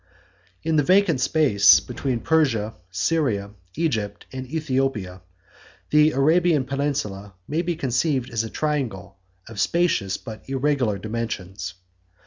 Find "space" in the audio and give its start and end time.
1.21-1.79